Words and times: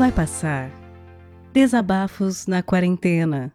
Vai 0.00 0.10
passar. 0.10 0.70
Desabafos 1.52 2.46
na 2.46 2.62
quarentena. 2.62 3.52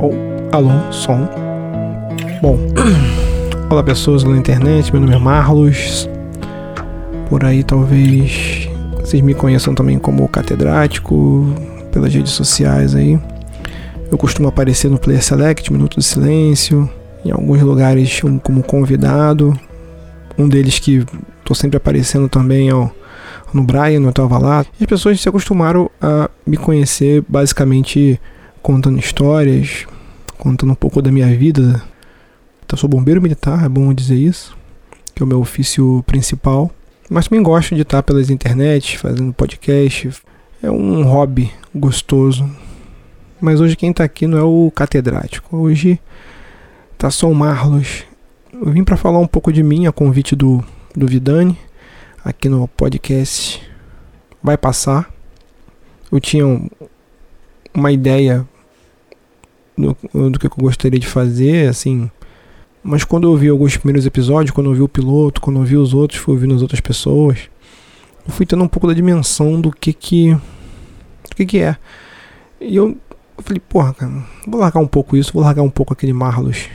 Oh, 0.00 0.54
alô, 0.54 0.92
som. 0.92 1.28
Bom, 2.40 2.56
olá 3.68 3.82
pessoas 3.82 4.22
na 4.22 4.36
internet, 4.36 4.92
meu 4.92 5.00
nome 5.00 5.16
é 5.16 5.18
Marlos. 5.18 6.08
Por 7.28 7.44
aí 7.44 7.64
talvez 7.64 8.68
vocês 9.00 9.20
me 9.20 9.34
conheçam 9.34 9.74
também 9.74 9.98
como 9.98 10.28
catedrático, 10.28 11.52
pelas 11.90 12.14
redes 12.14 12.30
sociais 12.30 12.94
aí. 12.94 13.18
Eu 14.08 14.16
costumo 14.16 14.46
aparecer 14.46 14.88
no 14.88 15.00
Player 15.00 15.20
Select, 15.20 15.72
Minuto 15.72 15.98
de 15.98 16.04
Silêncio, 16.04 16.88
em 17.24 17.30
alguns 17.30 17.62
lugares 17.62 18.20
como 18.42 18.62
convidado. 18.62 19.58
Um 20.36 20.48
deles 20.48 20.78
que 20.78 21.04
estou 21.40 21.54
sempre 21.54 21.76
aparecendo 21.76 22.28
também 22.28 22.68
é 22.68 22.74
o, 22.74 22.90
no 23.52 23.62
Brian, 23.62 24.00
no 24.00 24.08
Hotel 24.08 24.28
lá. 24.28 24.66
E 24.80 24.84
as 24.84 24.88
pessoas 24.88 25.20
se 25.20 25.28
acostumaram 25.28 25.90
a 26.00 26.28
me 26.46 26.56
conhecer 26.56 27.24
basicamente 27.28 28.20
contando 28.60 28.98
histórias, 28.98 29.86
contando 30.38 30.72
um 30.72 30.76
pouco 30.76 31.00
da 31.00 31.12
minha 31.12 31.34
vida. 31.36 31.82
Eu 32.70 32.78
sou 32.78 32.88
bombeiro 32.88 33.22
militar, 33.22 33.64
é 33.64 33.68
bom 33.68 33.94
dizer 33.94 34.16
isso, 34.16 34.56
que 35.14 35.22
é 35.22 35.24
o 35.24 35.28
meu 35.28 35.38
ofício 35.38 36.02
principal. 36.08 36.72
Mas 37.08 37.28
também 37.28 37.40
gosto 37.40 37.72
de 37.72 37.82
estar 37.82 38.02
pelas 38.02 38.30
internet, 38.30 38.98
fazendo 38.98 39.32
podcast. 39.32 40.10
É 40.60 40.68
um 40.68 41.04
hobby 41.04 41.52
gostoso. 41.72 42.50
Mas 43.40 43.60
hoje 43.60 43.76
quem 43.76 43.92
está 43.92 44.02
aqui 44.02 44.26
não 44.26 44.38
é 44.38 44.42
o 44.42 44.72
catedrático. 44.74 45.56
Hoje 45.56 46.00
tá 47.04 47.10
só 47.10 47.30
o 47.30 47.34
Marlos. 47.34 48.02
Eu 48.50 48.72
vim 48.72 48.82
para 48.82 48.96
falar 48.96 49.18
um 49.18 49.26
pouco 49.26 49.52
de 49.52 49.62
mim 49.62 49.86
a 49.86 49.92
convite 49.92 50.34
do, 50.34 50.64
do 50.96 51.06
Vidani 51.06 51.58
aqui 52.24 52.48
no 52.48 52.66
podcast. 52.66 53.60
Vai 54.42 54.56
passar. 54.56 55.12
Eu 56.10 56.18
tinha 56.18 56.46
um, 56.46 56.66
uma 57.74 57.92
ideia 57.92 58.48
do, 59.76 59.94
do 60.30 60.38
que 60.38 60.46
eu 60.46 60.50
gostaria 60.56 60.98
de 60.98 61.06
fazer, 61.06 61.68
assim. 61.68 62.10
Mas 62.82 63.04
quando 63.04 63.30
eu 63.30 63.36
vi 63.36 63.50
alguns 63.50 63.76
primeiros 63.76 64.06
episódios, 64.06 64.54
quando 64.54 64.70
eu 64.70 64.74
vi 64.74 64.80
o 64.80 64.88
piloto, 64.88 65.42
quando 65.42 65.60
eu 65.60 65.64
vi 65.64 65.76
os 65.76 65.92
outros, 65.92 66.18
fui 66.18 66.32
ouvindo 66.32 66.54
as 66.54 66.62
outras 66.62 66.80
pessoas, 66.80 67.50
eu 68.26 68.32
fui 68.32 68.46
tendo 68.46 68.64
um 68.64 68.68
pouco 68.68 68.86
da 68.86 68.94
dimensão 68.94 69.60
do 69.60 69.70
que 69.70 69.92
que, 69.92 70.32
do 70.32 71.36
que, 71.36 71.44
que 71.44 71.58
é. 71.58 71.76
E 72.62 72.74
eu, 72.74 72.96
eu 73.36 73.44
falei, 73.44 73.60
porra, 73.60 73.92
cara, 73.92 74.24
vou 74.46 74.58
largar 74.58 74.80
um 74.80 74.88
pouco 74.88 75.18
isso, 75.18 75.34
vou 75.34 75.42
largar 75.42 75.60
um 75.60 75.68
pouco 75.68 75.92
aquele 75.92 76.14
Marlos 76.14 76.66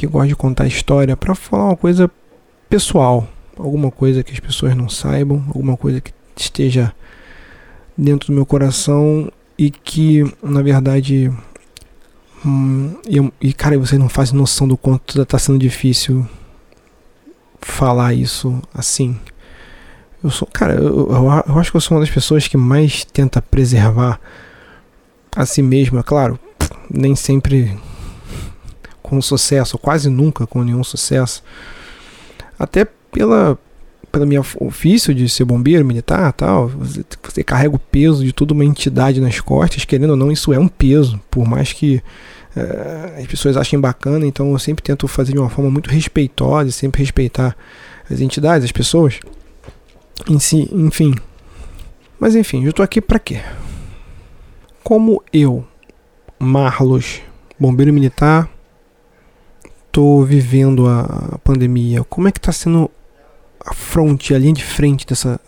que 0.00 0.06
gosta 0.06 0.28
de 0.28 0.34
contar 0.34 0.66
história 0.66 1.14
para 1.14 1.34
falar 1.34 1.66
uma 1.66 1.76
coisa 1.76 2.10
pessoal, 2.70 3.28
alguma 3.54 3.90
coisa 3.90 4.22
que 4.22 4.32
as 4.32 4.40
pessoas 4.40 4.74
não 4.74 4.88
saibam, 4.88 5.44
alguma 5.48 5.76
coisa 5.76 6.00
que 6.00 6.10
esteja 6.34 6.90
dentro 7.98 8.28
do 8.28 8.32
meu 8.32 8.46
coração 8.46 9.30
e 9.58 9.70
que, 9.70 10.24
na 10.42 10.62
verdade, 10.62 11.30
hum, 12.42 12.96
e, 13.06 13.48
e, 13.48 13.52
cara, 13.52 13.78
você 13.78 13.98
não 13.98 14.08
faz 14.08 14.32
noção 14.32 14.66
do 14.66 14.74
quanto 14.74 15.20
está 15.20 15.38
sendo 15.38 15.58
difícil 15.58 16.26
falar 17.60 18.14
isso 18.14 18.58
assim. 18.72 19.14
Eu 20.24 20.30
sou, 20.30 20.48
cara, 20.50 20.76
eu, 20.76 21.10
eu, 21.10 21.58
acho 21.58 21.70
que 21.70 21.76
eu 21.76 21.80
sou 21.82 21.98
uma 21.98 22.02
das 22.02 22.14
pessoas 22.14 22.48
que 22.48 22.56
mais 22.56 23.04
tenta 23.04 23.42
preservar 23.42 24.18
a 25.36 25.44
si 25.44 25.60
mesma, 25.60 26.02
claro, 26.02 26.40
nem 26.90 27.14
sempre 27.14 27.78
com 29.02 29.20
sucesso, 29.20 29.78
quase 29.78 30.08
nunca 30.08 30.46
com 30.46 30.62
nenhum 30.62 30.84
sucesso. 30.84 31.42
Até 32.58 32.84
pela 32.84 33.58
pelo 34.10 34.26
meu 34.26 34.44
ofício 34.58 35.14
de 35.14 35.28
ser 35.28 35.44
bombeiro 35.44 35.84
militar 35.84 36.32
tal, 36.32 36.68
você, 36.68 37.04
você, 37.22 37.44
carrega 37.44 37.76
o 37.76 37.78
peso 37.78 38.24
de 38.24 38.32
toda 38.32 38.52
uma 38.52 38.64
entidade 38.64 39.20
nas 39.20 39.40
costas, 39.40 39.84
querendo 39.84 40.10
ou 40.10 40.16
não, 40.16 40.32
isso 40.32 40.52
é 40.52 40.58
um 40.58 40.68
peso, 40.68 41.20
por 41.30 41.46
mais 41.46 41.72
que 41.72 42.02
uh, 42.56 43.20
as 43.20 43.26
pessoas 43.26 43.56
achem 43.56 43.80
bacana, 43.80 44.26
então 44.26 44.50
eu 44.50 44.58
sempre 44.58 44.82
tento 44.82 45.06
fazer 45.06 45.32
de 45.32 45.38
uma 45.38 45.48
forma 45.48 45.70
muito 45.70 45.88
respeitosa, 45.88 46.72
sempre 46.72 47.02
respeitar 47.02 47.56
as 48.10 48.20
entidades, 48.20 48.64
as 48.64 48.72
pessoas 48.72 49.20
em 50.28 50.38
si, 50.38 50.68
enfim. 50.72 51.14
Mas 52.18 52.34
enfim, 52.34 52.64
eu 52.64 52.72
tô 52.72 52.82
aqui 52.82 53.00
para 53.00 53.18
quê? 53.18 53.40
Como 54.82 55.22
eu, 55.32 55.64
Marlos, 56.38 57.20
bombeiro 57.58 57.92
militar, 57.92 58.50
tô 59.92 60.22
vivendo 60.22 60.86
a 60.88 61.38
pandemia? 61.42 62.04
Como 62.04 62.28
é 62.28 62.32
que 62.32 62.40
tá 62.40 62.52
sendo 62.52 62.90
a 63.64 63.74
fronte, 63.74 64.34
a 64.34 64.38
linha 64.38 64.52
de 64.52 64.64
frente 64.64 65.06
dessa 65.06 65.40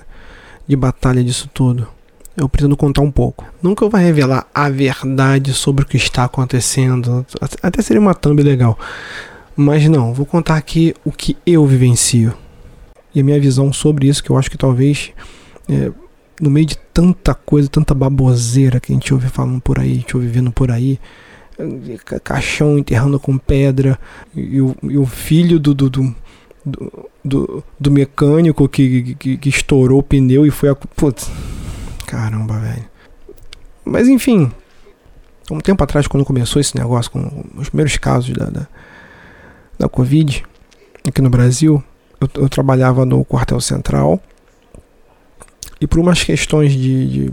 de 0.66 0.76
batalha 0.76 1.22
disso 1.22 1.48
tudo? 1.52 1.88
Eu 2.36 2.48
pretendo 2.48 2.76
contar 2.76 3.02
um 3.02 3.10
pouco. 3.10 3.44
Nunca 3.62 3.86
vou 3.88 4.00
revelar 4.00 4.46
a 4.54 4.70
verdade 4.70 5.52
sobre 5.52 5.84
o 5.84 5.86
que 5.86 5.96
está 5.96 6.24
acontecendo. 6.24 7.26
Até 7.62 7.82
seria 7.82 8.00
uma 8.00 8.14
thumb 8.14 8.42
legal. 8.42 8.78
Mas 9.54 9.86
não, 9.86 10.14
vou 10.14 10.24
contar 10.24 10.56
aqui 10.56 10.94
o 11.04 11.12
que 11.12 11.36
eu 11.44 11.66
vivencio. 11.66 12.32
E 13.14 13.20
a 13.20 13.24
minha 13.24 13.38
visão 13.38 13.70
sobre 13.72 14.08
isso, 14.08 14.24
que 14.24 14.30
eu 14.30 14.38
acho 14.38 14.50
que 14.50 14.56
talvez 14.56 15.12
é, 15.68 15.92
no 16.40 16.50
meio 16.50 16.66
de 16.66 16.76
tanta 16.92 17.34
coisa, 17.34 17.68
tanta 17.68 17.94
baboseira 17.94 18.80
que 18.80 18.92
a 18.92 18.94
gente 18.94 19.12
ouve 19.12 19.28
falando 19.28 19.60
por 19.60 19.78
aí, 19.78 19.92
a 19.92 19.94
gente 19.94 20.16
ouve 20.16 20.28
vendo 20.28 20.50
por 20.50 20.70
aí, 20.70 20.98
caixão 22.24 22.78
enterrando 22.78 23.18
com 23.18 23.36
pedra, 23.38 23.98
e 24.34 24.60
o, 24.60 24.74
e 24.82 24.98
o 24.98 25.06
filho 25.06 25.58
do, 25.58 25.74
do, 25.74 25.90
do, 25.90 26.14
do, 27.24 27.64
do 27.78 27.90
mecânico 27.90 28.68
que, 28.68 29.14
que, 29.14 29.36
que, 29.36 29.48
estourou 29.48 30.00
o 30.00 30.02
pneu 30.02 30.46
e 30.46 30.50
foi 30.50 30.70
a. 30.70 30.74
Putz, 30.74 31.30
caramba, 32.06 32.58
velho. 32.58 32.84
Mas 33.84 34.08
enfim, 34.08 34.50
um 35.50 35.60
tempo 35.60 35.82
atrás, 35.82 36.06
quando 36.06 36.24
começou 36.24 36.60
esse 36.60 36.76
negócio 36.76 37.10
com 37.10 37.44
os 37.56 37.68
primeiros 37.68 37.96
casos 37.96 38.36
da, 38.36 38.46
da, 38.46 38.66
da 39.78 39.88
Covid 39.88 40.44
aqui 41.06 41.20
no 41.20 41.30
Brasil, 41.30 41.82
eu, 42.20 42.28
eu 42.42 42.48
trabalhava 42.48 43.04
no 43.04 43.24
quartel 43.24 43.60
central 43.60 44.20
e 45.80 45.86
por 45.86 45.98
umas 45.98 46.22
questões 46.22 46.72
de, 46.72 47.08
de, 47.08 47.32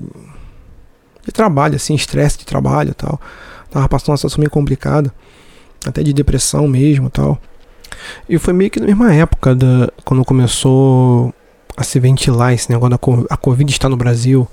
de 1.23 1.31
trabalho, 1.31 1.75
assim, 1.75 1.93
estresse 1.93 2.39
de 2.39 2.45
trabalho 2.45 2.91
e 2.91 2.93
tal, 2.95 3.21
tava 3.69 3.87
passando 3.89 4.09
uma 4.09 4.17
situação 4.17 4.39
meio 4.39 4.51
complicada, 4.51 5.13
até 5.85 6.03
de 6.03 6.13
depressão 6.13 6.67
mesmo 6.67 7.09
tal. 7.09 7.39
E 8.27 8.37
foi 8.37 8.53
meio 8.53 8.69
que 8.69 8.79
na 8.79 8.85
mesma 8.85 9.13
época 9.13 9.55
da, 9.55 9.91
quando 10.03 10.23
começou 10.23 11.33
a 11.75 11.83
se 11.83 11.99
ventilar 11.99 12.53
esse 12.53 12.69
negócio 12.69 12.89
da 12.89 13.33
a 13.33 13.37
Covid 13.37 13.71
está 13.71 13.87
no 13.87 13.97
Brasil. 13.97 14.47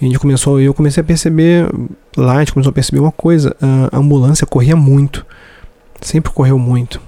E 0.00 0.04
a 0.04 0.08
gente 0.08 0.18
começou, 0.18 0.60
eu 0.60 0.74
comecei 0.74 1.00
a 1.00 1.04
perceber 1.04 1.68
lá, 2.16 2.36
a 2.36 2.38
gente 2.40 2.52
começou 2.52 2.70
a 2.70 2.74
perceber 2.74 3.00
uma 3.00 3.12
coisa, 3.12 3.56
a 3.92 3.96
ambulância 3.96 4.46
corria 4.46 4.76
muito. 4.76 5.24
Sempre 6.00 6.32
correu 6.32 6.58
muito. 6.58 7.00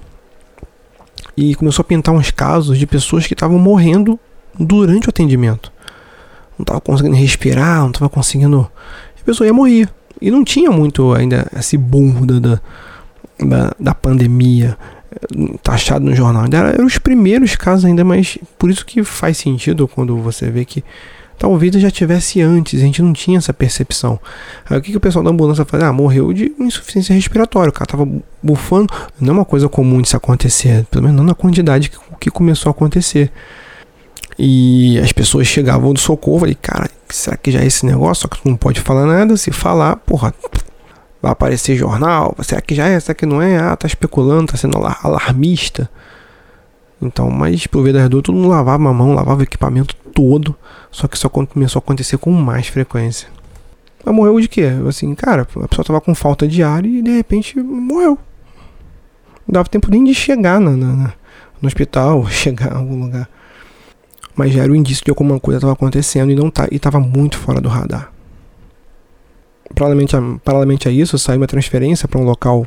E 1.35 1.53
começou 1.53 1.83
a 1.83 1.85
pintar 1.85 2.15
uns 2.15 2.31
casos 2.31 2.79
de 2.79 2.87
pessoas 2.87 3.27
que 3.27 3.33
estavam 3.33 3.59
morrendo 3.59 4.19
durante 4.59 5.07
o 5.07 5.09
atendimento. 5.11 5.71
Não 6.57 6.63
estava 6.63 6.81
conseguindo 6.81 7.15
respirar, 7.15 7.81
não 7.81 7.91
estava 7.91 8.09
conseguindo. 8.09 8.67
A 9.19 9.23
pessoa 9.23 9.45
ia 9.45 9.53
morrer. 9.53 9.87
E 10.21 10.31
não 10.31 10.43
tinha 10.43 10.71
muito 10.71 11.13
ainda 11.13 11.47
esse 11.57 11.77
boom 11.77 12.25
da, 12.25 12.59
da, 13.39 13.73
da 13.79 13.95
pandemia 13.95 14.77
eh, 15.11 15.57
taxado 15.61 16.05
no 16.05 16.15
jornal. 16.15 16.43
Ainda 16.43 16.57
eram 16.57 16.85
os 16.85 16.97
primeiros 16.97 17.55
casos 17.55 17.85
ainda, 17.85 18.03
mas 18.03 18.37
por 18.57 18.69
isso 18.69 18.85
que 18.85 19.03
faz 19.03 19.37
sentido 19.37 19.87
quando 19.87 20.17
você 20.17 20.49
vê 20.49 20.65
que 20.65 20.83
talvez 21.37 21.73
já 21.75 21.91
tivesse 21.91 22.41
antes, 22.41 22.79
a 22.79 22.83
gente 22.83 23.01
não 23.01 23.13
tinha 23.13 23.37
essa 23.37 23.53
percepção. 23.53 24.19
Aí 24.69 24.77
o 24.77 24.81
que, 24.81 24.91
que 24.91 24.97
o 24.97 25.01
pessoal 25.01 25.23
da 25.23 25.29
ambulância 25.29 25.63
faz? 25.65 25.83
Ah, 25.83 25.93
morreu 25.93 26.33
de 26.33 26.51
insuficiência 26.59 27.13
respiratória, 27.13 27.69
o 27.69 27.73
cara 27.73 27.85
tava 27.85 28.07
bufando. 28.41 28.91
Não 29.19 29.29
é 29.29 29.37
uma 29.37 29.45
coisa 29.45 29.69
comum 29.69 30.03
se 30.03 30.15
acontecer, 30.15 30.85
pelo 30.89 31.03
menos 31.03 31.17
não 31.17 31.23
na 31.23 31.35
quantidade 31.35 31.89
que, 31.89 31.97
que 32.19 32.31
começou 32.31 32.69
a 32.69 32.71
acontecer. 32.71 33.31
E 34.39 34.99
as 34.99 35.11
pessoas 35.11 35.47
chegavam 35.47 35.93
do 35.93 35.99
socorro, 35.99 36.39
falei, 36.39 36.55
cara, 36.55 36.89
será 37.15 37.37
que 37.37 37.51
já 37.51 37.61
é 37.61 37.65
esse 37.65 37.85
negócio? 37.85 38.23
Só 38.23 38.27
que 38.27 38.41
tu 38.41 38.49
não 38.49 38.57
pode 38.57 38.79
falar 38.81 39.05
nada, 39.05 39.35
se 39.37 39.51
falar, 39.51 39.95
porra, 39.97 40.33
vai 41.21 41.31
aparecer 41.31 41.75
jornal, 41.75 42.35
será 42.41 42.61
que 42.61 42.75
já 42.75 42.87
é, 42.87 42.99
será 42.99 43.15
que 43.15 43.25
não 43.25 43.41
é? 43.41 43.57
Ah, 43.57 43.75
tá 43.75 43.87
especulando, 43.87 44.51
tá 44.51 44.57
sendo 44.57 44.77
alarmista. 44.77 45.89
Então, 47.01 47.29
mas 47.29 47.67
pelo 47.67 47.83
ver 47.83 47.93
das 47.93 48.09
todo 48.09 48.33
mundo 48.33 48.47
lavava 48.47 48.89
a 48.89 48.93
mão, 48.93 49.13
lavava 49.13 49.41
o 49.41 49.43
equipamento 49.43 49.95
todo, 50.13 50.55
só 50.91 51.07
que 51.07 51.15
isso 51.15 51.29
começou 51.29 51.79
a 51.79 51.83
acontecer 51.83 52.17
com 52.17 52.31
mais 52.31 52.67
frequência. 52.67 53.27
Mas 54.03 54.15
morreu 54.15 54.39
de 54.39 54.47
quê? 54.47 54.71
Assim, 54.87 55.13
cara, 55.13 55.43
a 55.43 55.67
pessoa 55.67 55.85
tava 55.85 56.01
com 56.01 56.15
falta 56.15 56.47
de 56.47 56.63
ar 56.63 56.85
e 56.85 57.01
de 57.01 57.11
repente 57.11 57.59
morreu. 57.59 58.17
Não 59.47 59.53
dava 59.53 59.69
tempo 59.69 59.91
nem 59.91 60.03
de 60.03 60.13
chegar 60.13 60.59
na, 60.59 60.71
na 60.71 61.13
no 61.61 61.67
hospital, 61.67 62.25
chegar 62.31 62.71
em 62.71 62.77
algum 62.77 62.99
lugar 62.99 63.29
mas 64.37 64.53
já 64.53 64.63
era 64.63 64.71
o 64.71 64.75
indício 64.75 65.03
de 65.03 65.09
alguma 65.09 65.39
coisa 65.39 65.57
estava 65.57 65.73
acontecendo 65.73 66.31
e 66.31 66.35
não 66.35 66.49
tá, 66.51 66.67
estava 66.71 66.99
muito 66.99 67.37
fora 67.37 67.59
do 67.59 67.67
radar. 67.67 68.13
Paralelamente 69.75 70.15
a, 70.15 70.21
paralelamente 70.45 70.87
a 70.87 70.91
isso, 70.91 71.17
saiu 71.17 71.41
uma 71.41 71.47
transferência 71.47 72.07
para 72.07 72.21
um 72.21 72.23
local 72.23 72.65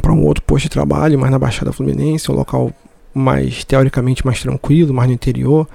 para 0.00 0.12
um 0.12 0.24
outro 0.24 0.42
posto 0.44 0.64
de 0.64 0.70
trabalho, 0.70 1.18
mais 1.18 1.32
na 1.32 1.38
Baixada 1.38 1.72
Fluminense, 1.72 2.30
um 2.30 2.34
local 2.34 2.70
mais 3.12 3.64
teoricamente 3.64 4.24
mais 4.24 4.40
tranquilo, 4.40 4.94
mais 4.94 5.08
no 5.08 5.14
interior, 5.14 5.66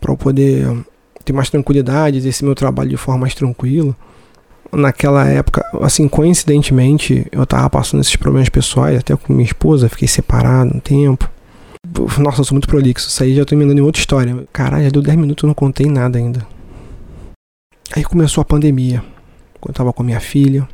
para 0.00 0.12
eu 0.12 0.16
poder 0.16 0.66
ter 1.24 1.32
mais 1.32 1.48
tranquilidade, 1.48 2.18
exercer 2.18 2.44
meu 2.44 2.54
trabalho 2.54 2.90
de 2.90 2.96
forma 2.96 3.22
mais 3.22 3.34
tranquila. 3.34 3.96
Naquela 4.72 5.26
época, 5.26 5.64
assim, 5.80 6.08
coincidentemente, 6.08 7.26
eu 7.30 7.46
tava 7.46 7.70
passando 7.70 8.00
esses 8.00 8.16
problemas 8.16 8.48
pessoais, 8.48 8.98
até 8.98 9.16
com 9.16 9.32
minha 9.32 9.44
esposa, 9.44 9.88
fiquei 9.88 10.08
separado 10.08 10.76
um 10.76 10.80
tempo. 10.80 11.30
Nossa, 12.18 12.40
eu 12.40 12.44
sou 12.44 12.54
muito 12.54 12.68
prolixo, 12.68 13.08
isso 13.08 13.22
aí 13.22 13.34
já 13.34 13.44
tô 13.44 13.54
emendando 13.54 13.80
em 13.80 13.82
outra 13.84 14.00
história. 14.00 14.46
Caralho, 14.52 14.84
já 14.84 14.90
deu 14.90 15.02
10 15.02 15.16
minutos 15.16 15.44
e 15.44 15.46
não 15.46 15.54
contei 15.54 15.86
nada 15.86 16.18
ainda. 16.18 16.46
Aí 17.94 18.02
começou 18.04 18.42
a 18.42 18.44
pandemia, 18.44 19.02
eu 19.66 19.72
tava 19.72 19.92
com 19.92 20.02
a 20.02 20.06
minha 20.06 20.20
filha. 20.20 20.68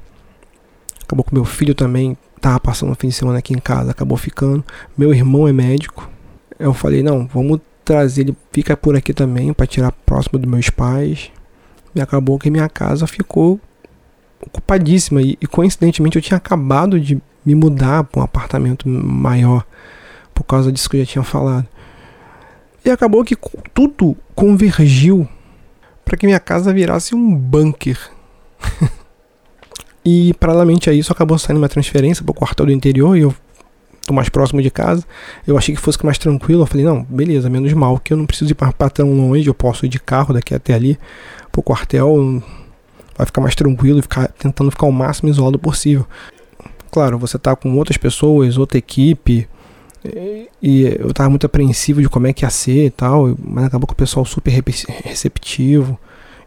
Acabou 1.03 1.25
com 1.25 1.35
meu 1.35 1.45
filho 1.45 1.75
também, 1.75 2.17
tava 2.41 2.59
passando 2.59 2.93
o 2.93 2.95
fim 2.95 3.09
de 3.09 3.15
semana 3.15 3.39
aqui 3.39 3.53
em 3.53 3.59
casa, 3.59 3.91
acabou 3.91 4.17
ficando. 4.17 4.65
Meu 4.97 5.13
irmão 5.13 5.47
é 5.47 5.53
médico. 5.53 6.09
Eu 6.59 6.73
falei, 6.73 7.03
não, 7.03 7.27
vamos 7.27 7.61
trazer 7.85 8.23
ele, 8.23 8.37
fica 8.51 8.77
por 8.77 8.97
aqui 8.97 9.13
também, 9.13 9.53
para 9.53 9.67
tirar 9.67 9.93
próximo 9.93 10.39
dos 10.39 10.51
meus 10.51 10.71
pais. 10.71 11.31
E 11.95 12.01
acabou 12.01 12.39
que 12.39 12.51
minha 12.51 12.69
casa 12.69 13.07
ficou 13.07 13.61
ocupadíssima. 14.41 15.21
E, 15.21 15.37
e 15.41 15.47
coincidentemente 15.47 16.17
eu 16.17 16.23
tinha 16.23 16.37
acabado 16.37 16.99
de 16.99 17.21
me 17.45 17.55
mudar 17.55 18.05
para 18.05 18.21
um 18.21 18.25
apartamento 18.25 18.89
maior, 18.89 19.65
por 20.35 20.45
causa 20.45 20.73
disso 20.73 20.89
que 20.89 20.97
eu 20.97 21.05
já 21.05 21.13
tinha 21.13 21.25
falado. 21.25 21.67
E 22.85 22.91
acabou 22.91 23.25
que 23.25 23.37
tudo 23.73 24.17
convergiu 24.35 25.29
para 26.05 26.17
que 26.17 26.27
minha 26.27 26.41
casa 26.41 26.73
virasse 26.73 27.15
um 27.15 27.35
bunker. 27.35 27.99
e 30.05 30.35
paralelamente 30.35 30.91
a 30.91 30.93
isso 30.93 31.13
acabou 31.13 31.39
saindo 31.39 31.59
uma 31.59 31.69
transferência 31.69 32.25
para 32.25 32.33
o 32.33 32.35
quartel 32.35 32.67
do 32.67 32.73
interior 32.73 33.17
e 33.17 33.21
eu 33.21 33.35
tô 34.07 34.13
mais 34.13 34.29
próximo 34.29 34.61
de 34.61 34.71
casa. 34.71 35.05
Eu 35.47 35.57
achei 35.57 35.75
que 35.75 35.81
fosse 35.81 36.05
mais 36.05 36.19
tranquilo. 36.19 36.63
Eu 36.63 36.67
falei, 36.67 36.85
não, 36.85 37.05
beleza, 37.05 37.49
menos 37.49 37.73
mal, 37.73 37.99
que 37.99 38.13
eu 38.13 38.17
não 38.17 38.27
preciso 38.27 38.51
ir 38.51 38.55
para 38.55 38.91
tão 38.91 39.13
longe, 39.15 39.47
eu 39.47 39.55
posso 39.55 39.87
ir 39.87 39.89
de 39.89 40.01
carro 40.01 40.35
daqui 40.35 40.55
até 40.55 40.75
ali 40.75 40.99
pro 41.51 41.63
quartel. 41.63 42.43
Vai 43.17 43.27
ficar 43.27 43.41
mais 43.41 43.55
tranquilo 43.55 44.03
ficar 44.03 44.29
tentando 44.29 44.71
ficar 44.71 44.87
o 44.87 44.93
máximo 44.93 45.29
isolado 45.29 45.59
possível. 45.59 46.07
Claro, 46.91 47.17
você 47.17 47.39
tá 47.39 47.55
com 47.55 47.75
outras 47.77 47.97
pessoas, 47.97 48.59
outra 48.59 48.77
equipe, 48.77 49.49
e 50.61 50.83
eu 50.99 51.13
tava 51.13 51.31
muito 51.31 51.47
apreensivo 51.47 52.01
de 52.01 52.09
como 52.09 52.27
é 52.27 52.33
que 52.33 52.45
ia 52.45 52.51
ser 52.51 52.87
e 52.87 52.91
tal, 52.91 53.37
mas 53.43 53.65
acabou 53.65 53.87
com 53.87 53.95
o 53.95 53.97
pessoal 53.97 54.25
super 54.25 54.51
receptivo. 55.05 55.99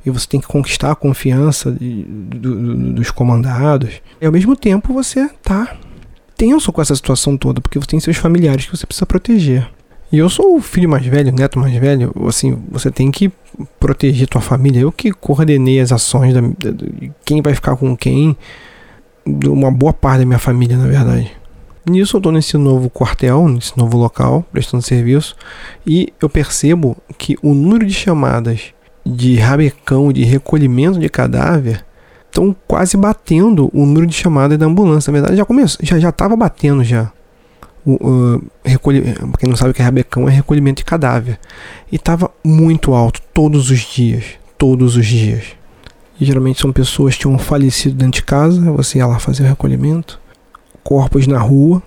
E 0.06 0.10
você 0.10 0.28
tem 0.28 0.40
que 0.40 0.48
conquistar 0.48 0.92
a 0.92 0.96
confiança 0.96 1.72
de, 1.72 2.04
do, 2.04 2.56
do, 2.56 2.94
dos 2.94 3.10
comandados. 3.10 4.02
E 4.22 4.25
ao 4.25 4.31
mesmo 4.31 4.56
tempo 4.56 4.94
você 4.94 5.28
tá 5.42 5.75
tenso 6.38 6.72
com 6.72 6.81
essa 6.81 6.96
situação 6.96 7.36
toda, 7.38 7.60
porque 7.60 7.80
você 7.80 7.88
tem 7.88 8.00
seus 8.00 8.18
familiares 8.18 8.66
que 8.66 8.78
você 8.78 8.86
precisa 8.86 9.06
proteger. 9.06 9.68
E 10.12 10.19
eu 10.19 10.30
sou 10.30 10.56
o 10.56 10.62
filho 10.62 10.88
mais 10.88 11.06
velho, 11.06 11.31
neto 11.31 11.57
mais 11.57 11.74
velho, 11.75 12.13
assim, 12.28 12.57
você 12.69 12.92
tem 12.92 13.10
que 13.10 13.31
proteger 13.80 14.28
tua 14.28 14.42
família. 14.42 14.80
Eu 14.80 14.92
que 14.92 15.12
coordenei 15.12 15.80
as 15.80 15.92
ações 15.92 16.34
da, 16.34 16.42
de 16.42 17.12
quem 17.25 17.42
vai 17.42 17.56
ficar 17.56 17.75
com 17.75 17.98
quem, 17.98 18.38
de 19.25 19.50
uma 19.50 19.72
boa 19.72 19.92
parte 19.92 20.19
da 20.19 20.25
minha 20.25 20.40
família, 20.40 20.78
na 20.78 20.86
verdade. 20.86 21.31
Nisso 21.87 22.17
eu 22.17 22.21
tô 22.21 22.31
nesse 22.31 22.57
novo 22.57 22.89
quartel, 22.89 23.47
nesse 23.47 23.77
novo 23.77 23.95
local, 23.95 24.43
prestando 24.51 24.81
serviço, 24.81 25.35
e 25.85 26.11
eu 26.19 26.27
percebo 26.27 26.97
que 27.15 27.37
o 27.43 27.53
número 27.53 27.85
de 27.85 27.93
chamadas 27.93 28.73
de 29.05 29.35
rabecão, 29.35 30.11
de 30.11 30.23
recolhimento 30.23 30.99
de 30.99 31.07
cadáver, 31.07 31.85
estão 32.25 32.55
quase 32.67 32.97
batendo 32.97 33.69
o 33.71 33.85
número 33.85 34.07
de 34.07 34.15
chamadas 34.15 34.57
da 34.57 34.65
ambulância. 34.65 35.11
Na 35.11 35.19
verdade, 35.19 35.37
já 35.37 35.45
começou, 35.45 35.85
já 35.85 35.99
já 35.99 36.09
estava 36.09 36.35
batendo 36.35 36.83
já. 36.83 37.11
O, 37.85 37.93
uh, 37.93 39.37
quem 39.37 39.47
não 39.47 39.55
sabe 39.55 39.69
o 39.69 39.73
que 39.75 39.81
é 39.81 39.85
rabecão 39.85 40.27
é 40.27 40.31
recolhimento 40.31 40.77
de 40.77 40.85
cadáver. 40.85 41.39
E 41.91 41.97
estava 41.97 42.31
muito 42.43 42.95
alto 42.95 43.21
todos 43.31 43.69
os 43.69 43.81
dias, 43.81 44.25
todos 44.57 44.97
os 44.97 45.05
dias. 45.05 45.43
E 46.19 46.25
geralmente 46.25 46.59
são 46.59 46.73
pessoas 46.73 47.13
que 47.13 47.21
tinham 47.21 47.37
falecido 47.37 47.95
dentro 47.95 48.13
de 48.13 48.23
casa, 48.23 48.71
você 48.71 48.97
ia 48.97 49.05
lá 49.05 49.19
fazer 49.19 49.43
o 49.43 49.47
recolhimento 49.47 50.19
corpos 50.85 51.25
na 51.25 51.39
rua, 51.39 51.81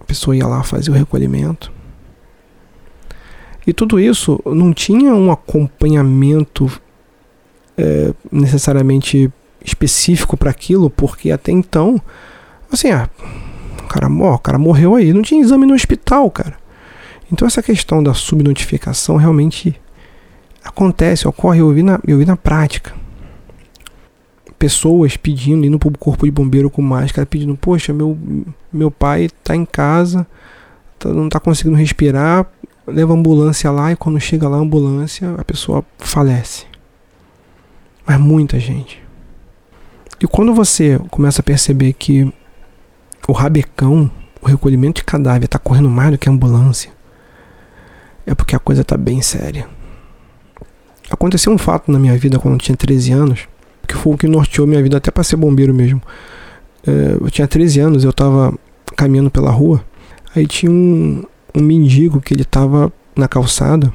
a 0.00 0.04
pessoa 0.04 0.36
ia 0.36 0.46
lá 0.46 0.62
fazer 0.62 0.92
o 0.92 0.94
recolhimento. 0.94 1.72
E 3.66 3.72
tudo 3.72 3.98
isso 3.98 4.40
não 4.46 4.72
tinha 4.72 5.12
um 5.12 5.32
acompanhamento 5.32 6.70
é, 7.76 8.14
necessariamente 8.30 9.30
específico 9.62 10.36
para 10.36 10.48
aquilo, 10.48 10.88
porque 10.88 11.32
até 11.32 11.50
então, 11.50 12.00
assim, 12.72 12.90
ah, 12.90 13.10
o 13.84 13.88
cara, 13.88 14.08
ó, 14.08 14.34
o 14.36 14.38
cara 14.38 14.58
morreu 14.58 14.94
aí, 14.94 15.12
não 15.12 15.20
tinha 15.20 15.42
exame 15.42 15.66
no 15.66 15.74
hospital, 15.74 16.30
cara. 16.30 16.56
Então 17.30 17.46
essa 17.48 17.62
questão 17.62 18.00
da 18.00 18.14
subnotificação 18.14 19.16
realmente 19.16 19.78
acontece, 20.64 21.26
ocorre, 21.26 21.58
eu 21.60 21.70
vi 21.72 21.82
na, 21.82 21.98
eu 22.06 22.16
vi 22.16 22.24
na 22.24 22.36
prática 22.36 22.94
pessoas 24.58 25.16
pedindo, 25.16 25.64
indo 25.64 25.78
pro 25.78 25.90
corpo 25.96 26.26
de 26.26 26.32
bombeiro 26.32 26.68
com 26.68 26.82
máscara, 26.82 27.24
pedindo, 27.24 27.56
poxa, 27.56 27.92
meu, 27.92 28.18
meu 28.72 28.90
pai 28.90 29.28
tá 29.44 29.54
em 29.54 29.64
casa, 29.64 30.26
tá, 30.98 31.08
não 31.10 31.28
tá 31.28 31.38
conseguindo 31.38 31.76
respirar, 31.76 32.46
leva 32.86 33.12
a 33.12 33.16
ambulância 33.16 33.70
lá 33.70 33.92
e 33.92 33.96
quando 33.96 34.18
chega 34.18 34.48
lá 34.48 34.56
a 34.56 34.60
ambulância, 34.60 35.34
a 35.38 35.44
pessoa 35.44 35.84
falece. 35.98 36.66
Mas 38.04 38.18
muita 38.18 38.58
gente. 38.58 39.00
E 40.20 40.26
quando 40.26 40.52
você 40.52 40.98
começa 41.10 41.40
a 41.40 41.44
perceber 41.44 41.92
que 41.92 42.32
o 43.28 43.32
rabecão, 43.32 44.10
o 44.42 44.46
recolhimento 44.46 45.00
de 45.00 45.04
cadáver 45.04 45.44
está 45.44 45.58
correndo 45.58 45.88
mais 45.88 46.10
do 46.10 46.18
que 46.18 46.28
a 46.28 46.32
ambulância, 46.32 46.90
é 48.26 48.34
porque 48.34 48.56
a 48.56 48.58
coisa 48.58 48.82
está 48.82 48.96
bem 48.96 49.22
séria. 49.22 49.68
Aconteceu 51.08 51.52
um 51.52 51.58
fato 51.58 51.92
na 51.92 51.98
minha 51.98 52.16
vida 52.18 52.38
quando 52.38 52.54
eu 52.54 52.58
tinha 52.60 52.76
13 52.76 53.12
anos 53.12 53.48
que 53.88 53.96
foi 53.96 54.12
o 54.12 54.18
que 54.18 54.28
norteou 54.28 54.66
minha 54.66 54.82
vida 54.82 54.98
até 54.98 55.10
para 55.10 55.24
ser 55.24 55.36
bombeiro 55.36 55.74
mesmo. 55.74 56.00
É, 56.86 57.16
eu 57.20 57.30
tinha 57.30 57.48
13 57.48 57.80
anos, 57.80 58.04
eu 58.04 58.12
tava 58.12 58.54
caminhando 58.96 59.30
pela 59.30 59.50
rua, 59.50 59.82
aí 60.36 60.46
tinha 60.46 60.70
um, 60.70 61.24
um 61.54 61.62
mendigo 61.62 62.20
que 62.20 62.34
ele 62.34 62.44
tava 62.44 62.92
na 63.16 63.26
calçada 63.26 63.92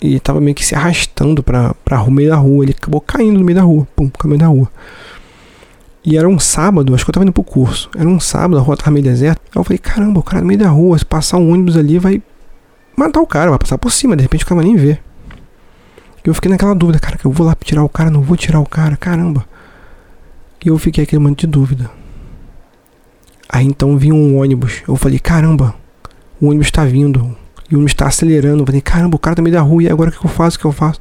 e, 0.00 0.14
e 0.14 0.20
tava 0.20 0.40
meio 0.40 0.54
que 0.54 0.64
se 0.64 0.74
arrastando 0.74 1.42
para 1.42 2.02
o 2.06 2.10
meio 2.10 2.30
da 2.30 2.36
rua. 2.36 2.64
Ele 2.64 2.74
acabou 2.76 3.00
caindo 3.00 3.38
no 3.38 3.44
meio 3.44 3.56
da 3.56 3.62
rua, 3.62 3.86
pum, 3.94 4.08
caminho 4.08 4.40
da 4.40 4.46
rua. 4.46 4.68
E 6.04 6.18
era 6.18 6.28
um 6.28 6.38
sábado, 6.38 6.94
acho 6.94 7.04
que 7.04 7.10
eu 7.10 7.14
tava 7.14 7.24
indo 7.24 7.32
pro 7.32 7.42
curso. 7.42 7.88
Era 7.96 8.08
um 8.08 8.20
sábado, 8.20 8.58
a 8.58 8.60
rua 8.60 8.76
tava 8.76 8.90
meio 8.90 9.04
deserta. 9.04 9.40
Aí 9.46 9.58
eu 9.58 9.64
falei, 9.64 9.78
caramba, 9.78 10.20
o 10.20 10.22
cara 10.22 10.40
no 10.42 10.46
meio 10.46 10.60
da 10.60 10.68
rua, 10.68 10.98
se 10.98 11.04
passar 11.04 11.38
um 11.38 11.50
ônibus 11.50 11.76
ali, 11.76 11.98
vai 11.98 12.22
matar 12.96 13.20
o 13.20 13.26
cara, 13.26 13.50
vai 13.50 13.58
passar 13.58 13.78
por 13.78 13.90
cima, 13.90 14.16
de 14.16 14.22
repente 14.22 14.44
o 14.44 14.46
cara 14.46 14.60
vai 14.60 14.66
nem 14.66 14.76
ver. 14.76 15.02
E 16.24 16.28
eu 16.28 16.34
fiquei 16.34 16.50
naquela 16.50 16.74
dúvida, 16.74 16.98
cara, 16.98 17.13
eu 17.24 17.30
vou 17.30 17.46
lá 17.46 17.56
tirar 17.64 17.82
o 17.82 17.88
cara, 17.88 18.10
não 18.10 18.20
vou 18.20 18.36
tirar 18.36 18.60
o 18.60 18.66
cara, 18.66 18.96
caramba. 18.98 19.46
E 20.62 20.68
eu 20.68 20.78
fiquei 20.78 21.04
aquele 21.04 21.22
monte 21.22 21.40
de 21.40 21.46
dúvida. 21.46 21.90
Aí 23.48 23.64
então 23.64 23.96
vinha 23.96 24.14
um 24.14 24.38
ônibus. 24.38 24.82
Eu 24.86 24.94
falei, 24.94 25.18
caramba, 25.18 25.74
o 26.40 26.48
ônibus 26.48 26.66
está 26.66 26.84
vindo. 26.84 27.34
E 27.70 27.74
o 27.74 27.78
ônibus 27.78 27.92
está 27.92 28.08
acelerando. 28.08 28.62
Eu 28.62 28.66
falei, 28.66 28.80
caramba, 28.82 29.16
o 29.16 29.18
cara 29.18 29.36
tá 29.36 29.42
meio 29.42 29.54
da 29.54 29.62
rua. 29.62 29.82
E 29.82 29.88
agora 29.88 30.10
o 30.10 30.12
que 30.12 30.24
eu 30.24 30.30
faço? 30.30 30.58
O 30.58 30.60
que 30.60 30.66
eu 30.66 30.72
faço? 30.72 31.00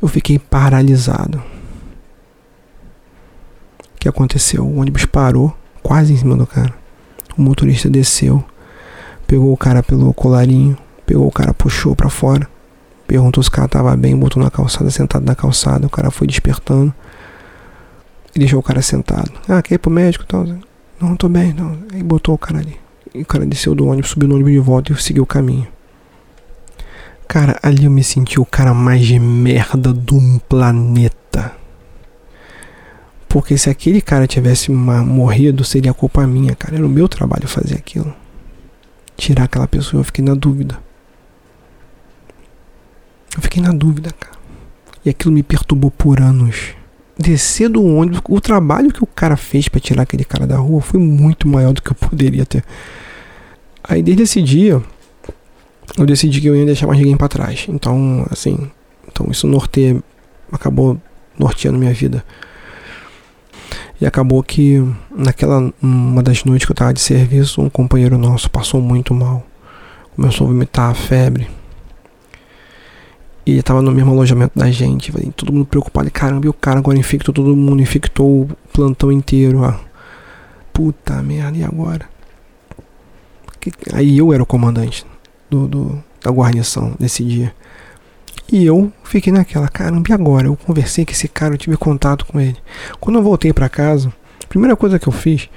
Eu 0.00 0.08
fiquei 0.08 0.38
paralisado. 0.38 1.38
O 3.94 3.98
que 3.98 4.08
aconteceu? 4.08 4.62
O 4.62 4.78
ônibus 4.78 5.06
parou, 5.06 5.56
quase 5.82 6.12
em 6.12 6.16
cima 6.16 6.36
do 6.36 6.46
cara. 6.46 6.74
O 7.36 7.40
motorista 7.42 7.88
desceu, 7.88 8.44
pegou 9.26 9.52
o 9.52 9.56
cara 9.56 9.82
pelo 9.82 10.12
colarinho, 10.12 10.76
pegou 11.06 11.26
o 11.26 11.32
cara, 11.32 11.54
puxou 11.54 11.96
para 11.96 12.10
fora. 12.10 12.46
Perguntou 13.06 13.42
se 13.42 13.48
o 13.48 13.52
cara 13.52 13.68
tava 13.68 13.96
bem, 13.96 14.16
botou 14.16 14.42
na 14.42 14.50
calçada, 14.50 14.90
sentado 14.90 15.24
na 15.24 15.34
calçada. 15.34 15.86
O 15.86 15.90
cara 15.90 16.10
foi 16.10 16.26
despertando. 16.26 16.92
E 18.34 18.38
deixou 18.38 18.58
o 18.58 18.62
cara 18.62 18.82
sentado. 18.82 19.30
Ah, 19.48 19.62
quer 19.62 19.76
ir 19.76 19.78
pro 19.78 19.90
médico? 19.90 20.24
Então, 20.26 20.58
não, 21.00 21.16
tô 21.16 21.28
bem, 21.28 21.52
não. 21.52 21.78
Aí 21.92 22.02
botou 22.02 22.34
o 22.34 22.38
cara 22.38 22.58
ali. 22.58 22.76
E 23.14 23.22
o 23.22 23.26
cara 23.26 23.46
desceu 23.46 23.74
do 23.74 23.86
ônibus, 23.86 24.10
subiu 24.10 24.28
no 24.28 24.34
ônibus 24.34 24.52
de 24.52 24.58
volta 24.58 24.92
e 24.92 25.02
seguiu 25.02 25.22
o 25.22 25.26
caminho. 25.26 25.66
Cara, 27.28 27.58
ali 27.62 27.84
eu 27.84 27.90
me 27.90 28.04
senti 28.04 28.40
o 28.40 28.44
cara 28.44 28.74
mais 28.74 29.06
de 29.06 29.18
merda 29.18 29.92
do 29.92 30.40
planeta. 30.48 31.52
Porque 33.28 33.58
se 33.58 33.68
aquele 33.68 34.00
cara 34.00 34.26
tivesse 34.26 34.70
morrido, 34.70 35.64
seria 35.64 35.92
culpa 35.92 36.26
minha, 36.26 36.54
cara. 36.54 36.76
Era 36.76 36.86
o 36.86 36.88
meu 36.88 37.08
trabalho 37.08 37.48
fazer 37.48 37.74
aquilo. 37.74 38.14
Tirar 39.16 39.44
aquela 39.44 39.66
pessoa, 39.66 40.00
eu 40.00 40.04
fiquei 40.04 40.24
na 40.24 40.34
dúvida. 40.34 40.78
Eu 43.36 43.42
fiquei 43.42 43.62
na 43.62 43.70
dúvida, 43.70 44.10
cara. 44.18 44.36
E 45.04 45.10
aquilo 45.10 45.32
me 45.32 45.42
perturbou 45.42 45.90
por 45.90 46.20
anos. 46.20 46.74
Descer 47.18 47.68
do 47.68 47.84
ônibus, 47.84 48.20
o 48.28 48.40
trabalho 48.40 48.92
que 48.92 49.02
o 49.02 49.06
cara 49.06 49.36
fez 49.36 49.68
para 49.68 49.80
tirar 49.80 50.02
aquele 50.02 50.24
cara 50.24 50.46
da 50.46 50.56
rua 50.56 50.80
foi 50.80 50.98
muito 50.98 51.46
maior 51.46 51.72
do 51.72 51.82
que 51.82 51.90
eu 51.90 51.94
poderia 52.08 52.44
ter. 52.44 52.64
Aí 53.84 54.02
desde 54.02 54.24
esse 54.24 54.42
dia, 54.42 54.82
eu 55.96 56.06
decidi 56.06 56.40
que 56.40 56.46
eu 56.46 56.56
ia 56.56 56.66
deixar 56.66 56.86
mais 56.86 56.98
ninguém 56.98 57.16
para 57.16 57.28
trás. 57.28 57.66
Então, 57.68 58.26
assim, 58.30 58.70
então 59.06 59.26
isso 59.30 59.46
norteia, 59.46 60.02
acabou 60.50 61.00
norteando 61.38 61.78
minha 61.78 61.92
vida. 61.92 62.24
E 64.00 64.04
acabou 64.04 64.42
que 64.42 64.82
naquela 65.14 65.72
uma 65.80 66.22
das 66.22 66.44
noites 66.44 66.66
que 66.66 66.72
eu 66.72 66.76
tava 66.76 66.92
de 66.92 67.00
serviço, 67.00 67.62
um 67.62 67.70
companheiro 67.70 68.18
nosso 68.18 68.50
passou 68.50 68.80
muito 68.80 69.14
mal. 69.14 69.46
Começou 70.14 70.46
a 70.46 70.50
vomitar, 70.50 70.94
febre. 70.94 71.48
E 73.46 73.62
tava 73.62 73.80
no 73.80 73.92
mesmo 73.92 74.10
alojamento 74.10 74.58
da 74.58 74.68
gente, 74.72 75.12
todo 75.36 75.52
mundo 75.52 75.66
preocupado. 75.66 76.10
Caramba, 76.10 76.46
e 76.46 76.48
o 76.48 76.52
cara 76.52 76.80
agora 76.80 76.98
infectou 76.98 77.32
todo 77.32 77.54
mundo, 77.54 77.80
infectou 77.80 78.42
o 78.42 78.48
plantão 78.72 79.12
inteiro. 79.12 79.60
Ó. 79.60 79.72
Puta 80.72 81.22
merda, 81.22 81.56
e 81.56 81.62
agora? 81.62 82.08
Aí 83.92 84.18
eu 84.18 84.32
era 84.32 84.42
o 84.42 84.46
comandante 84.46 85.06
do, 85.48 85.68
do, 85.68 86.04
da 86.20 86.30
guarnição 86.30 86.94
nesse 86.98 87.24
dia. 87.24 87.54
E 88.52 88.64
eu 88.64 88.92
fiquei 89.04 89.32
naquela, 89.32 89.68
caramba, 89.68 90.10
e 90.10 90.12
agora? 90.12 90.48
Eu 90.48 90.56
conversei 90.56 91.04
com 91.04 91.12
esse 91.12 91.28
cara, 91.28 91.54
eu 91.54 91.58
tive 91.58 91.76
contato 91.76 92.26
com 92.26 92.40
ele. 92.40 92.56
Quando 92.98 93.16
eu 93.16 93.22
voltei 93.22 93.52
para 93.52 93.68
casa, 93.68 94.12
a 94.44 94.46
primeira 94.48 94.76
coisa 94.76 94.98
que 94.98 95.08
eu 95.08 95.12
fiz 95.12 95.48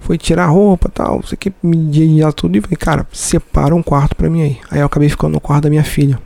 foi 0.00 0.18
tirar 0.18 0.44
a 0.44 0.48
roupa 0.48 0.88
tal, 0.88 1.22
você 1.22 1.36
que 1.36 1.52
me 1.62 2.20
tudo 2.34 2.56
e 2.56 2.60
falei, 2.60 2.76
cara, 2.76 3.06
separa 3.12 3.74
um 3.74 3.82
quarto 3.82 4.14
para 4.14 4.30
mim 4.30 4.42
aí. 4.42 4.58
Aí 4.70 4.80
eu 4.80 4.86
acabei 4.86 5.08
ficando 5.08 5.34
no 5.34 5.40
quarto 5.40 5.64
da 5.64 5.70
minha 5.70 5.84
filha. 5.84 6.20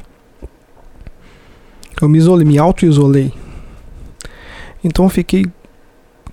Eu 2.03 2.09
me 2.09 2.19
isolei, 2.19 2.45
me 2.45 2.59
auto-isolei. 2.59 3.33
Então 4.83 5.05
eu 5.05 5.09
fiquei 5.09 5.47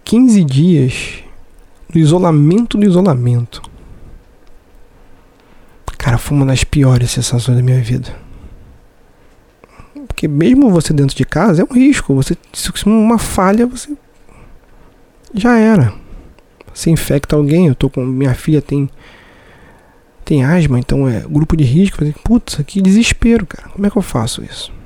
15 0.03 0.43
dias 0.43 1.23
no 1.93 2.01
isolamento 2.01 2.75
do 2.75 2.83
isolamento. 2.83 3.61
Cara, 5.95 6.17
foi 6.17 6.35
uma 6.35 6.45
das 6.47 6.63
piores 6.63 7.11
sensações 7.11 7.55
da 7.55 7.63
minha 7.63 7.79
vida. 7.81 8.15
Porque 10.07 10.27
mesmo 10.27 10.71
você 10.71 10.91
dentro 10.91 11.15
de 11.15 11.23
casa 11.23 11.61
é 11.61 11.65
um 11.65 11.75
risco. 11.75 12.15
Você, 12.15 12.35
se 12.51 12.71
uma 12.87 13.19
falha, 13.19 13.67
você 13.67 13.95
já 15.35 15.55
era. 15.55 15.93
Você 16.73 16.89
infecta 16.89 17.35
alguém. 17.35 17.67
Eu 17.67 17.75
tô 17.75 17.91
com 17.91 18.03
minha 18.03 18.33
filha 18.33 18.59
tem 18.59 18.89
tem 20.25 20.43
asma, 20.43 20.79
então 20.79 21.07
é 21.07 21.21
grupo 21.21 21.55
de 21.55 21.63
risco. 21.63 22.03
Putz, 22.23 22.59
que 22.65 22.81
desespero, 22.81 23.45
cara. 23.45 23.69
Como 23.69 23.85
é 23.85 23.89
que 23.89 23.97
eu 23.97 24.01
faço 24.01 24.43
isso? 24.43 24.78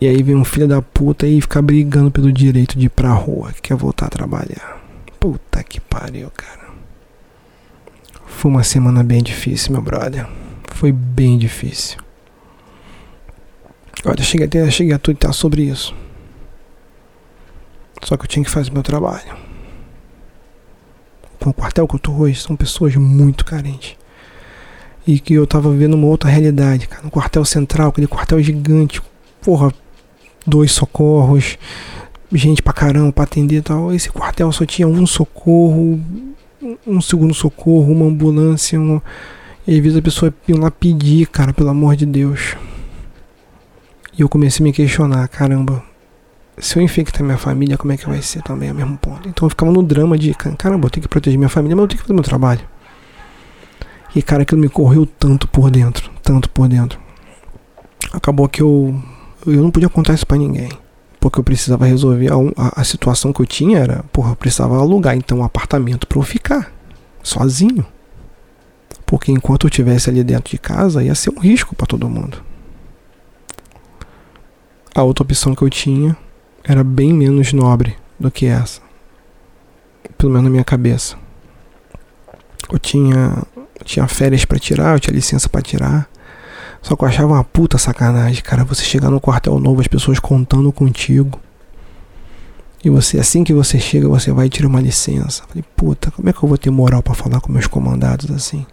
E 0.00 0.06
aí 0.06 0.22
vem 0.22 0.36
um 0.36 0.44
filho 0.44 0.68
da 0.68 0.82
puta 0.82 1.26
e 1.26 1.40
fica 1.40 1.62
brigando 1.62 2.10
pelo 2.10 2.30
direito 2.30 2.78
de 2.78 2.86
ir 2.86 2.90
pra 2.90 3.12
rua, 3.12 3.52
que 3.52 3.62
quer 3.62 3.76
voltar 3.76 4.06
a 4.06 4.10
trabalhar. 4.10 4.82
Puta 5.18 5.62
que 5.64 5.80
pariu, 5.80 6.30
cara. 6.30 6.66
Foi 8.26 8.50
uma 8.50 8.62
semana 8.62 9.02
bem 9.02 9.22
difícil, 9.22 9.72
meu 9.72 9.80
brother. 9.80 10.26
Foi 10.74 10.92
bem 10.92 11.38
difícil. 11.38 11.98
Olha, 14.04 14.22
cheguei 14.22 14.46
até 14.46 14.70
cheguei 14.70 14.92
a 14.92 14.98
tuitar 14.98 15.32
sobre 15.32 15.62
isso. 15.62 15.94
Só 18.02 18.16
que 18.16 18.24
eu 18.24 18.28
tinha 18.28 18.44
que 18.44 18.50
fazer 18.50 18.70
meu 18.70 18.82
trabalho. 18.82 19.34
Com 21.40 21.50
o 21.50 21.54
quartel 21.54 21.88
que 21.88 21.94
eu 21.94 21.98
tô 21.98 22.12
hoje, 22.12 22.40
são 22.40 22.54
pessoas 22.54 22.94
muito 22.96 23.44
carentes. 23.44 23.96
E 25.06 25.18
que 25.18 25.34
eu 25.34 25.46
tava 25.46 25.70
vivendo 25.70 25.94
uma 25.94 26.06
outra 26.06 26.28
realidade, 26.28 26.86
cara. 26.86 27.02
No 27.02 27.10
quartel 27.10 27.44
central, 27.44 27.88
aquele 27.88 28.06
quartel 28.06 28.42
gigante. 28.42 29.00
Porra, 29.40 29.72
dois 30.46 30.72
socorros, 30.72 31.58
gente 32.32 32.62
pra 32.62 32.72
caramba 32.72 33.12
pra 33.12 33.24
atender 33.24 33.56
e 33.56 33.62
tal. 33.62 33.92
Esse 33.92 34.10
quartel 34.10 34.50
só 34.52 34.64
tinha 34.64 34.86
um 34.86 35.06
socorro, 35.06 36.00
um 36.86 37.00
segundo 37.00 37.34
socorro, 37.34 37.92
uma 37.92 38.06
ambulância. 38.06 38.80
Um... 38.80 39.00
E 39.66 39.76
às 39.76 39.82
vezes 39.82 39.98
a 39.98 40.02
pessoa 40.02 40.34
ia 40.46 40.58
lá 40.58 40.70
pedir, 40.70 41.26
cara, 41.26 41.52
pelo 41.52 41.70
amor 41.70 41.96
de 41.96 42.06
Deus. 42.06 42.56
E 44.16 44.22
eu 44.22 44.28
comecei 44.28 44.62
a 44.62 44.64
me 44.64 44.72
questionar, 44.72 45.26
caramba, 45.28 45.82
se 46.58 46.78
eu 46.78 46.82
infectar 46.82 47.22
minha 47.22 47.36
família, 47.36 47.76
como 47.76 47.92
é 47.92 47.96
que 47.96 48.08
vai 48.08 48.22
ser 48.22 48.42
também, 48.42 48.70
ao 48.70 48.74
mesmo 48.74 48.96
ponto. 48.96 49.28
Então 49.28 49.44
eu 49.44 49.50
ficava 49.50 49.70
no 49.70 49.82
drama 49.82 50.16
de, 50.16 50.32
caramba, 50.34 50.86
eu 50.86 50.90
tenho 50.90 51.02
que 51.02 51.08
proteger 51.08 51.36
minha 51.36 51.50
família, 51.50 51.76
mas 51.76 51.82
eu 51.82 51.88
tenho 51.88 51.98
que 51.98 52.04
fazer 52.04 52.14
meu 52.14 52.22
trabalho. 52.22 52.62
E 54.14 54.22
cara, 54.22 54.42
aquilo 54.42 54.60
me 54.60 54.68
correu 54.68 55.04
tanto 55.04 55.46
por 55.46 55.70
dentro, 55.70 56.10
tanto 56.22 56.48
por 56.48 56.66
dentro. 56.68 56.98
Acabou 58.12 58.48
que 58.48 58.62
eu 58.62 58.98
eu 59.46 59.62
não 59.62 59.70
podia 59.70 59.88
contar 59.88 60.14
isso 60.14 60.26
para 60.26 60.36
ninguém. 60.36 60.70
Porque 61.20 61.38
eu 61.38 61.44
precisava 61.44 61.86
resolver 61.86 62.30
a, 62.30 62.34
a, 62.56 62.80
a, 62.80 62.84
situação 62.84 63.32
que 63.32 63.40
eu 63.40 63.46
tinha 63.46 63.78
era, 63.78 64.04
porra, 64.12 64.32
eu 64.32 64.36
precisava 64.36 64.76
alugar 64.78 65.16
então 65.16 65.38
um 65.38 65.44
apartamento 65.44 66.06
para 66.06 66.18
eu 66.18 66.22
ficar 66.22 66.72
sozinho. 67.22 67.84
Porque 69.04 69.32
enquanto 69.32 69.66
eu 69.66 69.68
estivesse 69.68 70.10
ali 70.10 70.22
dentro 70.22 70.50
de 70.50 70.58
casa, 70.58 71.02
ia 71.02 71.14
ser 71.14 71.30
um 71.30 71.38
risco 71.38 71.74
para 71.74 71.86
todo 71.86 72.08
mundo. 72.08 72.42
A 74.94 75.02
outra 75.02 75.22
opção 75.22 75.54
que 75.54 75.62
eu 75.62 75.70
tinha 75.70 76.16
era 76.64 76.82
bem 76.82 77.12
menos 77.12 77.52
nobre 77.52 77.96
do 78.18 78.30
que 78.30 78.46
essa. 78.46 78.80
Pelo 80.16 80.32
menos 80.32 80.44
na 80.44 80.50
minha 80.50 80.64
cabeça. 80.64 81.16
Eu 82.70 82.78
tinha, 82.78 83.42
eu 83.56 83.84
tinha 83.84 84.08
férias 84.08 84.44
para 84.44 84.58
tirar, 84.58 84.94
eu 84.94 85.00
tinha 85.00 85.14
licença 85.14 85.48
para 85.48 85.62
tirar. 85.62 86.08
Só 86.86 86.94
que 86.94 87.02
eu 87.02 87.08
achava 87.08 87.32
uma 87.32 87.42
puta 87.42 87.78
sacanagem, 87.78 88.40
cara. 88.44 88.62
Você 88.62 88.84
chegar 88.84 89.10
no 89.10 89.20
quartel 89.20 89.58
novo, 89.58 89.80
as 89.80 89.88
pessoas 89.88 90.20
contando 90.20 90.70
contigo. 90.70 91.40
E 92.84 92.88
você, 92.88 93.18
assim 93.18 93.42
que 93.42 93.52
você 93.52 93.80
chega, 93.80 94.08
você 94.08 94.30
vai 94.30 94.48
tirar 94.48 94.68
uma 94.68 94.80
licença. 94.80 95.42
Falei, 95.48 95.64
puta, 95.74 96.12
como 96.12 96.28
é 96.28 96.32
que 96.32 96.40
eu 96.40 96.48
vou 96.48 96.56
ter 96.56 96.70
moral 96.70 97.02
para 97.02 97.12
falar 97.12 97.40
com 97.40 97.50
meus 97.50 97.66
comandados 97.66 98.30
assim? 98.30 98.64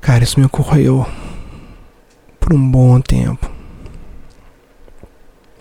Cara, 0.00 0.24
isso 0.24 0.40
me 0.40 0.46
ocorreu 0.46 1.06
por 2.40 2.54
um 2.54 2.70
bom 2.70 2.98
tempo. 3.02 3.50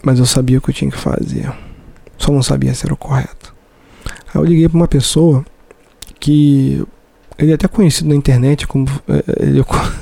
Mas 0.01 0.17
eu 0.17 0.25
sabia 0.25 0.59
o 0.59 0.61
que 0.61 0.69
eu 0.69 0.73
tinha 0.73 0.89
que 0.89 0.97
fazer. 0.97 1.51
Só 2.17 2.31
não 2.31 2.41
sabia 2.41 2.73
se 2.73 2.85
era 2.85 2.93
o 2.93 2.97
correto. 2.97 3.53
Aí 4.33 4.35
eu 4.35 4.45
liguei 4.45 4.69
para 4.69 4.77
uma 4.77 4.87
pessoa 4.87 5.45
que 6.21 6.81
ele 7.37 7.51
é 7.51 7.55
até 7.55 7.67
conhecido 7.67 8.07
na 8.07 8.15
internet 8.15 8.65
como 8.65 8.87
é, 9.09 9.45
ele, 9.45 9.59
eu 9.59 9.65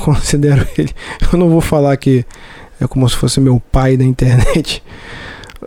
considero 0.04 0.66
ele. 0.76 0.94
Eu 1.32 1.38
não 1.38 1.48
vou 1.48 1.60
falar 1.60 1.96
que 1.96 2.24
é 2.80 2.86
como 2.86 3.08
se 3.08 3.16
fosse 3.16 3.40
meu 3.40 3.60
pai 3.60 3.96
da 3.96 4.04
internet, 4.04 4.82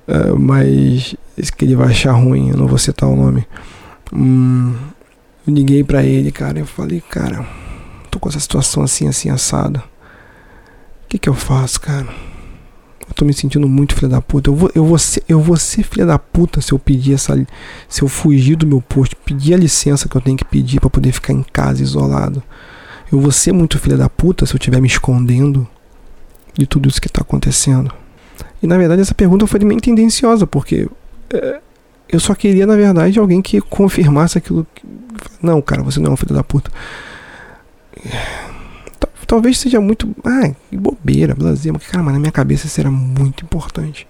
é, 0.07 0.31
mas 0.37 1.15
que 1.55 1.65
ele 1.65 1.75
vai 1.75 1.89
achar 1.89 2.13
ruim. 2.13 2.49
Eu 2.49 2.57
não 2.57 2.67
vou 2.67 2.77
citar 2.77 3.09
o 3.09 3.15
nome. 3.15 3.45
Hum, 4.11 4.75
eu 5.47 5.53
liguei 5.53 5.83
para 5.83 6.03
ele, 6.03 6.31
cara. 6.31 6.59
Eu 6.59 6.65
falei, 6.65 7.01
cara, 7.01 7.45
tô 8.09 8.19
com 8.19 8.29
essa 8.29 8.39
situação 8.39 8.83
assim, 8.83 9.07
assim 9.07 9.29
assada. 9.29 9.79
O 11.05 11.09
que 11.09 11.17
que 11.17 11.29
eu 11.29 11.33
faço, 11.33 11.79
cara? 11.79 12.07
Eu 13.07 13.13
tô 13.13 13.25
me 13.25 13.33
sentindo 13.33 13.67
muito 13.67 13.93
filha 13.95 14.09
da 14.09 14.21
puta. 14.21 14.49
Eu 14.49 14.55
vou, 14.55 14.71
eu 14.73 14.85
vou, 14.85 14.97
ser, 14.97 15.23
eu 15.27 15.39
vou 15.39 15.57
ser 15.57 15.83
filha 15.83 16.05
da 16.05 16.17
puta 16.17 16.61
se 16.61 16.71
eu 16.71 16.79
pedir 16.79 17.13
essa. 17.13 17.35
Se 17.87 18.01
eu 18.01 18.07
fugir 18.07 18.55
do 18.55 18.65
meu 18.65 18.81
posto, 18.81 19.15
pedir 19.17 19.53
a 19.53 19.57
licença 19.57 20.07
que 20.07 20.15
eu 20.15 20.21
tenho 20.21 20.37
que 20.37 20.45
pedir 20.45 20.79
para 20.79 20.89
poder 20.89 21.11
ficar 21.11 21.33
em 21.33 21.43
casa 21.43 21.83
isolado. 21.83 22.41
Eu 23.13 23.19
vou 23.19 23.31
ser 23.31 23.51
muito 23.51 23.77
filha 23.77 23.95
da 23.95 24.09
puta 24.09 24.43
se 24.45 24.53
eu 24.53 24.57
estiver 24.57 24.81
me 24.81 24.87
escondendo 24.87 25.67
de 26.53 26.65
tudo 26.65 26.89
isso 26.89 26.99
que 26.99 27.07
tá 27.07 27.21
acontecendo. 27.21 27.93
E 28.61 28.65
na 28.65 28.75
verdade 28.75 29.03
essa 29.03 29.13
pergunta 29.13 29.45
foi 29.45 29.59
meio 29.59 29.79
tendenciosa, 29.79 30.47
porque 30.47 30.89
é, 31.31 31.61
eu 32.09 32.19
só 32.19 32.33
queria, 32.33 32.65
na 32.65 32.75
verdade, 32.75 33.19
alguém 33.19 33.39
que 33.39 33.61
confirmasse 33.61 34.37
aquilo. 34.37 34.65
Que, 34.73 34.83
não, 35.41 35.61
cara, 35.61 35.83
você 35.83 35.99
não 35.99 36.09
é 36.09 36.13
um 36.13 36.17
filho 36.17 36.33
da 36.33 36.43
puta. 36.43 36.71
Talvez 39.27 39.59
seja 39.59 39.79
muito. 39.79 40.13
Ah, 40.23 40.51
que 40.69 40.75
bobeira, 40.75 41.35
blazer. 41.35 41.71
Mas, 41.71 41.87
cara, 41.87 42.03
mas 42.03 42.13
na 42.13 42.19
minha 42.19 42.31
cabeça 42.31 42.65
isso 42.65 42.79
era 42.79 42.89
muito 42.89 43.43
importante. 43.43 44.07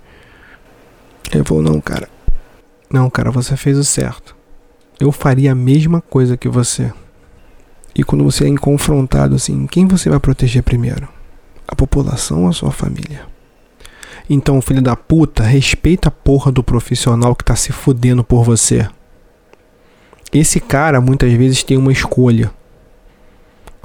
Ele 1.29 1.43
falou: 1.43 1.62
Não, 1.62 1.79
cara. 1.81 2.10
Não, 2.89 3.10
cara, 3.10 3.31
você 3.31 3.57
fez 3.57 3.77
o 3.77 3.83
certo. 3.83 4.33
Eu 4.98 5.12
faria 5.12 5.51
a 5.51 5.55
mesma 5.55 6.01
coisa 6.01 6.38
que 6.38 6.48
você. 6.48 6.91
E 7.96 8.04
quando 8.04 8.24
você 8.24 8.50
é 8.50 8.58
confrontado 8.58 9.36
assim, 9.36 9.68
quem 9.68 9.88
você 9.88 10.10
vai 10.10 10.20
proteger 10.20 10.64
primeiro? 10.64 11.08
A 11.68 11.76
população 11.76 12.44
ou 12.44 12.50
a 12.50 12.54
sua 12.54 12.72
família? 12.72 13.22
Então, 14.30 14.62
filho 14.62 14.82
da 14.82 14.96
puta, 14.96 15.44
respeita 15.44 16.08
a 16.08 16.12
porra 16.12 16.52
do 16.52 16.64
profissional 16.64 17.36
que 17.36 17.44
tá 17.44 17.56
se 17.56 17.72
fudendo 17.72 18.24
por 18.24 18.44
você. 18.44 18.88
Esse 20.32 20.60
cara 20.60 21.00
muitas 21.00 21.32
vezes 21.34 21.64
tem 21.64 21.78
uma 21.78 21.92
escolha 21.92 22.52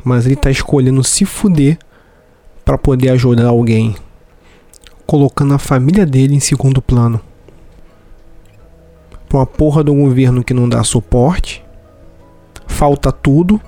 mas 0.04 0.26
ele 0.26 0.36
tá 0.36 0.50
escolhendo 0.50 1.02
se 1.02 1.24
fuder 1.24 1.78
para 2.64 2.78
poder 2.78 3.10
ajudar 3.10 3.48
alguém, 3.48 3.96
colocando 5.06 5.54
a 5.54 5.58
família 5.58 6.06
dele 6.06 6.34
em 6.34 6.40
segundo 6.40 6.80
plano. 6.80 7.20
Pra 9.28 9.38
uma 9.38 9.46
porra 9.46 9.84
do 9.84 9.94
governo 9.94 10.42
que 10.42 10.54
não 10.54 10.68
dá 10.68 10.82
suporte, 10.82 11.64
falta 12.66 13.12
tudo, 13.12 13.60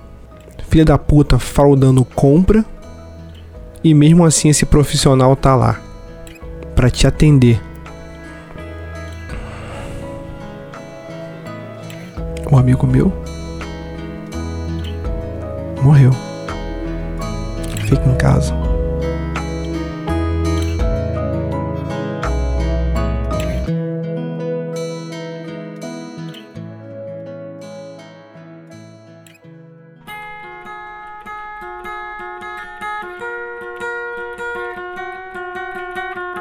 filha 0.70 0.84
da 0.84 0.96
puta 0.96 1.36
fraudando 1.36 2.04
compra, 2.04 2.64
e 3.82 3.92
mesmo 3.92 4.24
assim 4.24 4.48
esse 4.48 4.64
profissional 4.64 5.34
tá 5.34 5.56
lá 5.56 5.80
para 6.76 6.88
te 6.88 7.08
atender. 7.08 7.60
Um 12.50 12.56
amigo 12.56 12.86
meu 12.86 13.12
morreu. 15.82 16.12
Fique 17.88 18.08
em 18.08 18.14
casa. 18.16 18.69